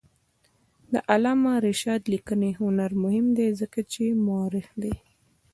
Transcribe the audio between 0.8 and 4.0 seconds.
د علامه رشاد لیکنی هنر مهم دی ځکه